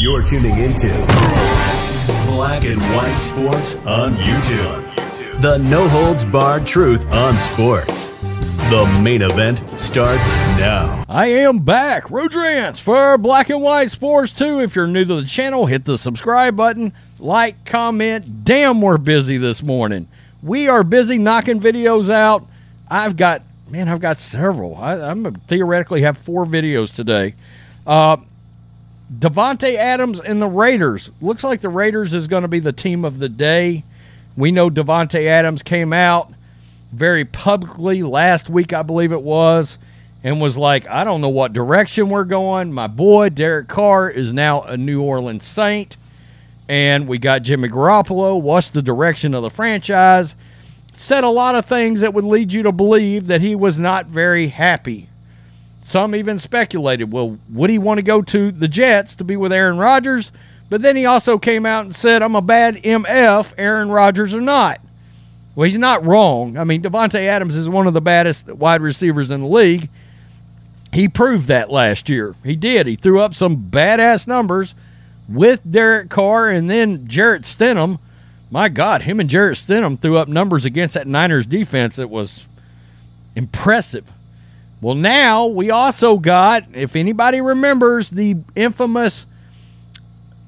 [0.00, 0.86] You're tuning into
[2.26, 5.42] Black and White Sports on YouTube.
[5.42, 8.10] The no holds barred truth on sports.
[8.70, 11.04] The main event starts now.
[11.08, 12.12] I am back.
[12.12, 14.60] Rodrance for Black and White Sports 2.
[14.60, 18.44] If you're new to the channel, hit the subscribe button, like, comment.
[18.44, 20.06] Damn, we're busy this morning.
[20.44, 22.46] We are busy knocking videos out.
[22.88, 24.76] I've got, man, I've got several.
[24.76, 27.34] I, I'm theoretically have four videos today.
[27.84, 28.18] Uh,
[29.12, 31.10] Davante Adams and the Raiders.
[31.20, 33.84] Looks like the Raiders is going to be the team of the day.
[34.36, 36.30] We know Davante Adams came out
[36.92, 39.78] very publicly last week, I believe it was,
[40.22, 42.72] and was like, I don't know what direction we're going.
[42.72, 45.96] My boy, Derek Carr, is now a New Orleans Saint.
[46.68, 48.40] And we got Jimmy Garoppolo.
[48.40, 50.34] What's the direction of the franchise?
[50.92, 54.06] Said a lot of things that would lead you to believe that he was not
[54.06, 55.08] very happy
[55.88, 59.52] some even speculated, well, would he want to go to the Jets to be with
[59.52, 60.32] Aaron Rodgers?
[60.70, 64.40] But then he also came out and said, I'm a bad MF, Aaron Rodgers or
[64.40, 64.80] not.
[65.54, 66.56] Well, he's not wrong.
[66.56, 69.88] I mean, Davante Adams is one of the baddest wide receivers in the league.
[70.92, 72.34] He proved that last year.
[72.44, 72.86] He did.
[72.86, 74.74] He threw up some badass numbers
[75.28, 77.98] with Derek Carr and then Jarrett Stidham.
[78.50, 82.46] My God, him and Jarrett Stidham threw up numbers against that Niners defense It was
[83.34, 84.04] impressive.
[84.80, 89.26] Well, now we also got, if anybody remembers, the infamous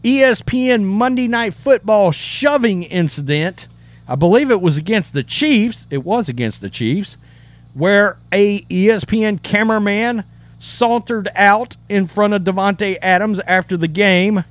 [0.05, 3.67] ESPN Monday Night Football shoving incident.
[4.07, 5.89] I believe it was against the Chiefs.
[5.91, 7.17] It was against the Chiefs,
[7.75, 10.25] where a ESPN cameraman
[10.61, 14.45] sauntered out in front of Davante Adams after the game,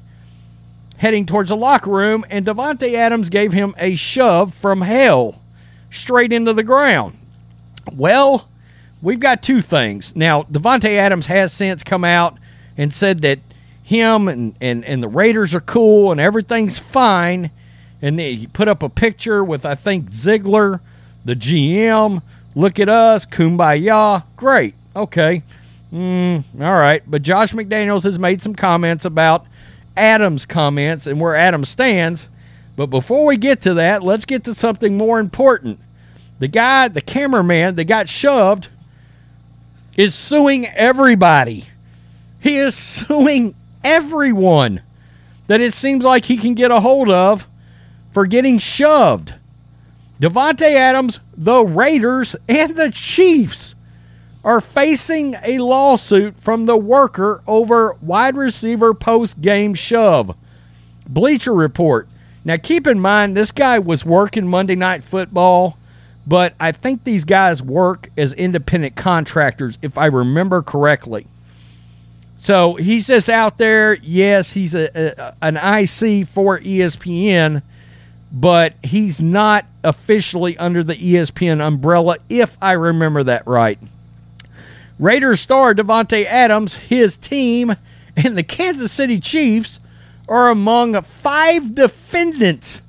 [0.98, 5.42] heading towards the locker room, and Davante Adams gave him a shove from hell
[5.90, 7.18] straight into the ground.
[7.94, 8.50] Well,
[9.02, 10.16] we've got two things.
[10.16, 12.38] Now, Davante Adams has since come out
[12.78, 13.40] and said that
[13.84, 17.52] him and, and, and the Raiders are cool and everything's fine.
[18.02, 20.80] And he put up a picture with, I think, Ziegler,
[21.26, 22.22] the GM.
[22.56, 24.24] Look at us, kumbaya.
[24.36, 24.76] Great.
[24.96, 25.44] Okay.
[25.92, 27.04] Mm, all right.
[27.06, 29.46] But Josh McDaniels has made some comments about
[29.98, 32.30] Adams' comments and where Adams stands.
[32.76, 35.80] But before we get to that, let's get to something more important.
[36.40, 38.70] The guy, the cameraman that got shoved
[39.98, 41.66] is suing everybody.
[42.40, 42.76] He is
[43.08, 44.82] suing everyone
[45.48, 47.48] that it seems like he can get a hold of
[48.12, 49.34] for getting shoved.
[50.22, 53.76] Davante Adams, the Raiders, and the Chiefs
[54.44, 60.36] are facing a lawsuit from the worker over wide receiver post game shove.
[61.08, 62.08] Bleacher Report.
[62.46, 65.78] Now, keep in mind, this guy was working Monday Night Football
[66.30, 71.26] but I think these guys work as independent contractors, if I remember correctly.
[72.38, 73.96] So he's just out there.
[73.96, 77.64] Yes, he's a, a, an IC for ESPN,
[78.32, 83.80] but he's not officially under the ESPN umbrella, if I remember that right.
[85.00, 87.76] Raiders star Davante Adams, his team,
[88.16, 89.80] and the Kansas City Chiefs
[90.28, 92.84] are among five defendants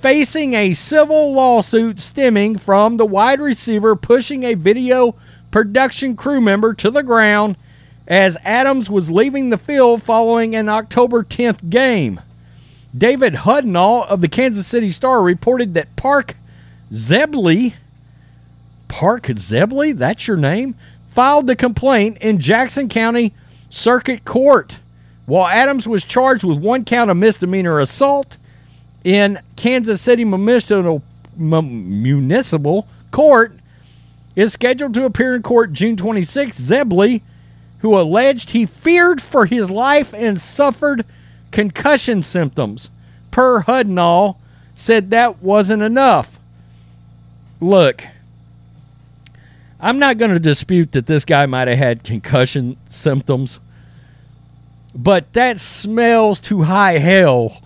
[0.00, 5.14] facing a civil lawsuit stemming from the wide receiver pushing a video
[5.50, 7.54] production crew member to the ground
[8.08, 12.18] as Adams was leaving the field following an October 10th game.
[12.96, 16.34] David Hudnall of the Kansas City Star reported that Park
[16.90, 17.74] Zebley,
[18.88, 20.74] Park Zebley, that's your name,
[21.10, 23.34] filed the complaint in Jackson County
[23.68, 24.78] Circuit Court.
[25.26, 28.38] While Adams was charged with one count of misdemeanor assault
[29.04, 31.02] in Kansas City Municipal,
[31.36, 33.52] Municipal Court
[34.36, 36.60] is scheduled to appear in court June 26.
[36.60, 37.22] Zebley,
[37.80, 41.04] who alleged he feared for his life and suffered
[41.50, 42.90] concussion symptoms,
[43.30, 44.36] per Hudnall,
[44.76, 46.38] said that wasn't enough.
[47.60, 48.06] Look,
[49.80, 53.60] I'm not going to dispute that this guy might have had concussion symptoms,
[54.94, 57.62] but that smells to high hell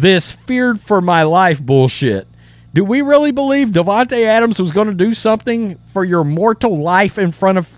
[0.00, 2.26] this feared for my life bullshit.
[2.72, 7.18] Do we really believe Davante Adams was going to do something for your mortal life
[7.18, 7.68] in front of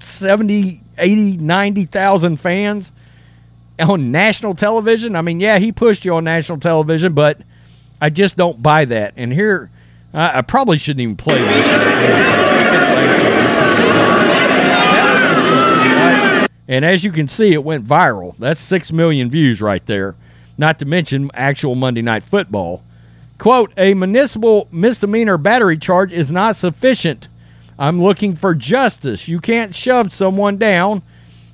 [0.00, 2.92] 70, 80, 90,000 fans
[3.78, 5.14] on national television.
[5.16, 7.40] I mean, yeah, he pushed you on national television, but
[8.00, 9.14] I just don't buy that.
[9.16, 9.70] And here,
[10.14, 11.66] I, I probably shouldn't even play this.
[16.68, 18.36] And as you can see, it went viral.
[18.38, 20.16] That's 6 million views right there,
[20.58, 22.82] not to mention actual Monday Night Football.
[23.38, 27.28] Quote, a municipal misdemeanor battery charge is not sufficient.
[27.78, 29.28] I'm looking for justice.
[29.28, 31.02] You can't shove someone down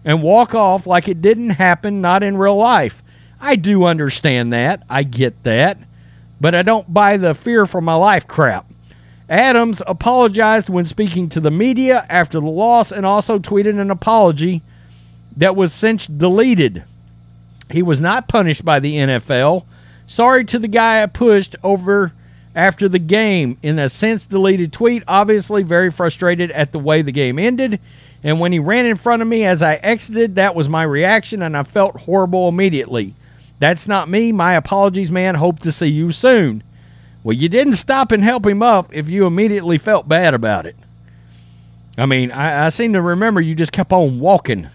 [0.04, 3.02] and walk off like it didn't happen, not in real life.
[3.40, 4.84] I do understand that.
[4.88, 5.78] I get that.
[6.40, 8.66] But I don't buy the fear for my life crap.
[9.28, 14.62] Adams apologized when speaking to the media after the loss and also tweeted an apology
[15.36, 16.84] that was since deleted.
[17.70, 19.64] He was not punished by the NFL.
[20.06, 22.12] Sorry to the guy I pushed over
[22.54, 27.12] after the game in a since deleted tweet, obviously very frustrated at the way the
[27.12, 27.80] game ended.
[28.22, 31.42] And when he ran in front of me as I exited, that was my reaction,
[31.42, 33.14] and I felt horrible immediately.
[33.58, 34.32] That's not me.
[34.32, 35.36] My apologies, man.
[35.36, 36.62] Hope to see you soon.
[37.24, 40.76] Well, you didn't stop and help him up if you immediately felt bad about it.
[41.96, 44.68] I mean, I, I seem to remember you just kept on walking.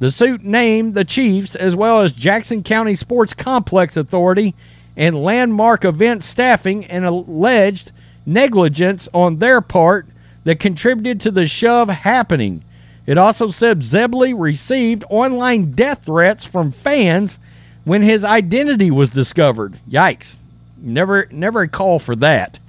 [0.00, 4.54] The suit named the Chiefs as well as Jackson County Sports Complex Authority
[4.96, 7.92] and Landmark Event staffing and alleged
[8.24, 10.06] negligence on their part
[10.44, 12.62] that contributed to the shove happening.
[13.06, 17.38] It also said Zebley received online death threats from fans
[17.84, 19.80] when his identity was discovered.
[19.88, 20.36] Yikes.
[20.76, 22.60] Never never a call for that.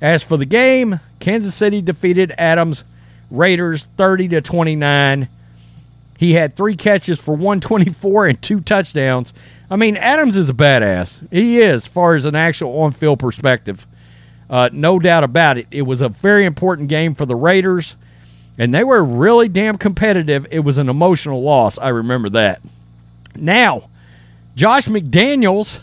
[0.00, 2.82] As for the game, Kansas City defeated Adams
[3.30, 5.28] Raiders 30 to 29.
[6.18, 9.32] He had 3 catches for 124 and 2 touchdowns.
[9.70, 11.26] I mean, Adams is a badass.
[11.30, 13.86] He is, as far as an actual on field perspective.
[14.48, 15.66] Uh, no doubt about it.
[15.70, 17.96] It was a very important game for the Raiders,
[18.58, 20.46] and they were really damn competitive.
[20.50, 21.78] It was an emotional loss.
[21.78, 22.60] I remember that.
[23.34, 23.88] Now,
[24.54, 25.80] Josh McDaniels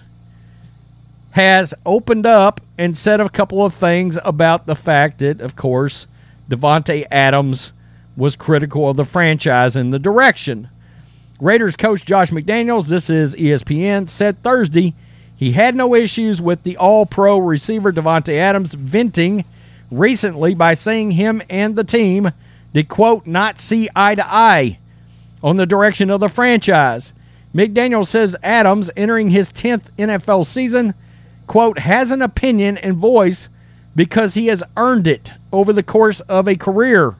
[1.32, 6.08] has opened up and said a couple of things about the fact that, of course,
[6.50, 7.74] Davante Adams
[8.16, 10.70] was critical of the franchise and the direction.
[11.40, 14.94] Raiders coach Josh McDaniels, this is ESPN, said Thursday
[15.42, 19.44] he had no issues with the all pro receiver Davante Adams venting
[19.90, 22.32] recently by saying him and the team
[22.76, 24.78] did, quote, not see eye to eye
[25.42, 27.14] on the direction of the franchise.
[27.56, 30.94] McDaniel says Adams, entering his 10th NFL season,
[31.48, 33.50] quote, has an opinion and voice
[33.96, 37.16] because he has earned it over the course of a career.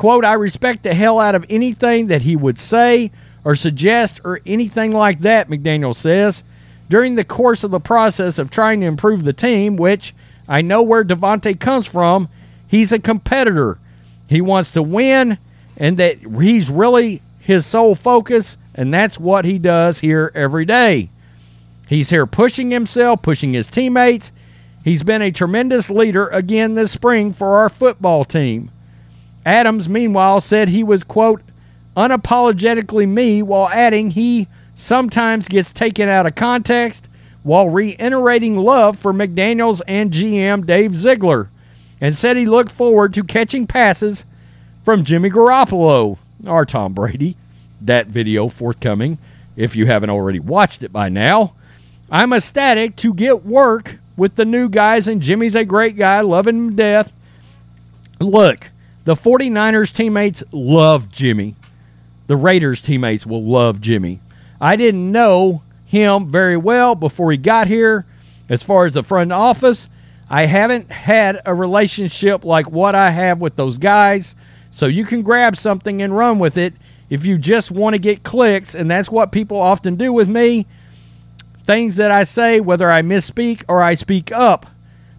[0.00, 3.10] Quote, I respect the hell out of anything that he would say
[3.44, 6.42] or suggest or anything like that, McDaniel says.
[6.88, 10.14] During the course of the process of trying to improve the team, which
[10.48, 12.30] I know where Davante comes from,
[12.66, 13.76] he's a competitor.
[14.26, 15.36] He wants to win,
[15.76, 21.10] and that he's really his sole focus, and that's what he does here every day.
[21.90, 24.32] He's here pushing himself, pushing his teammates.
[24.82, 28.70] He's been a tremendous leader again this spring for our football team.
[29.44, 31.42] Adams, meanwhile, said he was, quote,
[31.96, 37.08] unapologetically me while adding he sometimes gets taken out of context
[37.42, 41.48] while reiterating love for McDaniels and GM Dave Ziegler
[42.00, 44.24] and said he looked forward to catching passes
[44.84, 47.36] from Jimmy Garoppolo or Tom Brady.
[47.80, 49.18] That video forthcoming
[49.56, 51.54] if you haven't already watched it by now.
[52.10, 56.56] I'm ecstatic to get work with the new guys, and Jimmy's a great guy, loving
[56.56, 57.12] him to death.
[58.18, 58.70] Look,
[59.04, 61.54] the 49ers teammates love Jimmy
[62.30, 64.20] the Raiders teammates will love Jimmy.
[64.60, 68.06] I didn't know him very well before he got here.
[68.48, 69.88] As far as the front office,
[70.28, 74.36] I haven't had a relationship like what I have with those guys.
[74.70, 76.74] So you can grab something and run with it
[77.08, 78.76] if you just want to get clicks.
[78.76, 80.66] And that's what people often do with me.
[81.64, 84.66] Things that I say, whether I misspeak or I speak up.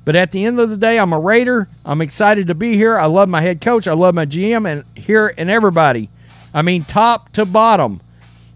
[0.03, 1.67] But at the end of the day, I'm a Raider.
[1.85, 2.97] I'm excited to be here.
[2.97, 3.87] I love my head coach.
[3.87, 6.09] I love my GM and here and everybody.
[6.53, 8.01] I mean, top to bottom.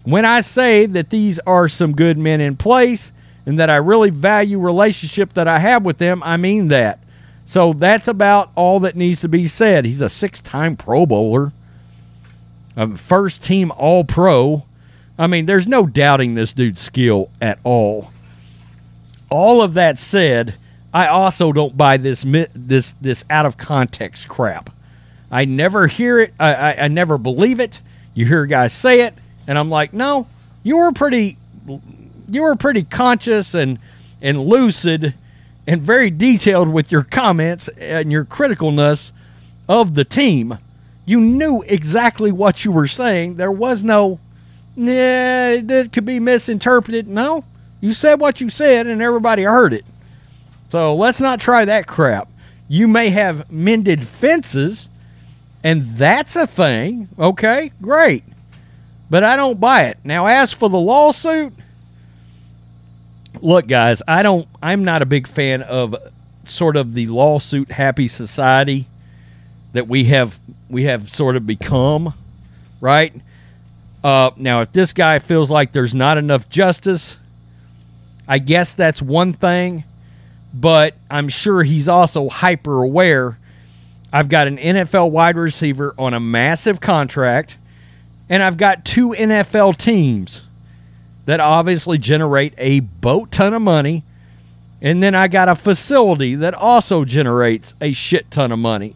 [0.02, 3.12] When I say that these are some good men in place
[3.44, 6.98] and that I really value relationship that I have with them, I mean that.
[7.44, 9.84] So that's about all that needs to be said.
[9.84, 11.52] He's a six-time Pro Bowler,
[12.76, 14.64] a first team All Pro.
[15.16, 18.10] I mean, there's no doubting this dude's skill at all.
[19.30, 20.54] All of that said,
[20.96, 22.24] I also don't buy this
[22.54, 24.70] this this out of context crap.
[25.30, 26.32] I never hear it.
[26.40, 27.82] I, I, I never believe it.
[28.14, 29.12] You hear guys say it,
[29.46, 30.26] and I'm like, no,
[30.62, 31.36] you were pretty,
[32.30, 33.78] you were pretty conscious and
[34.22, 35.12] and lucid
[35.66, 39.12] and very detailed with your comments and your criticalness
[39.68, 40.56] of the team.
[41.04, 43.34] You knew exactly what you were saying.
[43.34, 44.18] There was no,
[44.76, 47.06] nah, that could be misinterpreted.
[47.06, 47.44] No,
[47.82, 49.84] you said what you said, and everybody heard it.
[50.68, 52.28] So let's not try that crap.
[52.68, 54.90] You may have mended fences,
[55.62, 57.08] and that's a thing.
[57.18, 58.24] Okay, great.
[59.08, 59.98] But I don't buy it.
[60.02, 61.52] Now, as for the lawsuit,
[63.40, 64.48] look, guys, I don't.
[64.62, 65.94] I'm not a big fan of
[66.44, 68.86] sort of the lawsuit happy society
[69.72, 72.14] that we have we have sort of become,
[72.80, 73.14] right?
[74.02, 77.16] Uh, now, if this guy feels like there's not enough justice,
[78.28, 79.84] I guess that's one thing,
[80.58, 83.38] but I'm sure he's also hyper aware.
[84.12, 87.56] I've got an NFL wide receiver on a massive contract,
[88.30, 90.42] and I've got two NFL teams
[91.26, 94.02] that obviously generate a boat ton of money.
[94.80, 98.94] And then I got a facility that also generates a shit ton of money.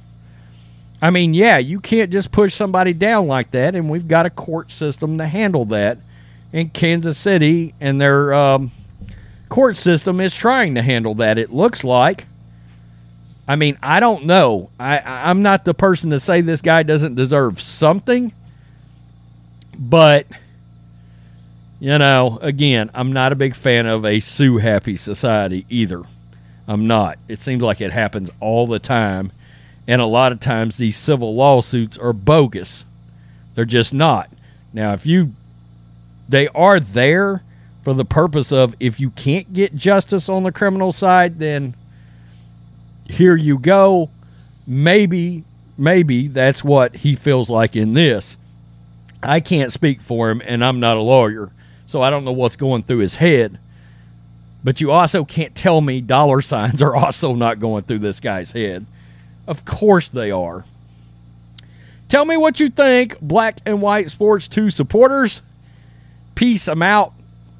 [1.02, 4.30] I mean, yeah, you can't just push somebody down like that, and we've got a
[4.30, 5.98] court system to handle that.
[6.52, 8.72] In Kansas City, and their um,
[9.50, 11.36] court system is trying to handle that.
[11.36, 12.26] It looks like.
[13.46, 14.70] I mean, I don't know.
[14.80, 18.32] I I'm not the person to say this guy doesn't deserve something,
[19.78, 20.26] but
[21.80, 26.04] you know, again, I'm not a big fan of a sue happy society either.
[26.66, 27.18] I'm not.
[27.28, 29.32] It seems like it happens all the time
[29.90, 32.84] and a lot of times these civil lawsuits are bogus.
[33.56, 34.30] They're just not.
[34.72, 35.34] Now, if you,
[36.28, 37.42] they are there
[37.82, 41.74] for the purpose of if you can't get justice on the criminal side, then
[43.08, 44.10] here you go.
[44.66, 45.44] Maybe,
[45.76, 48.36] maybe that's what he feels like in this.
[49.22, 51.50] I can't speak for him, and I'm not a lawyer,
[51.86, 53.58] so I don't know what's going through his head.
[54.62, 58.52] But you also can't tell me dollar signs are also not going through this guy's
[58.52, 58.86] head.
[59.46, 60.64] Of course they are.
[62.08, 65.42] Tell me what you think, Black and White Sports 2 supporters.
[66.34, 66.66] Peace.
[66.66, 67.12] I'm out.